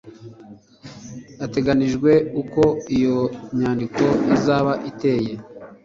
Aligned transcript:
Hateganyijwe 1.41 2.11
uko 2.41 2.61
iyo 2.95 3.19
nyandiko 3.57 4.03
izaba 4.35 4.71
iteye, 4.89 5.33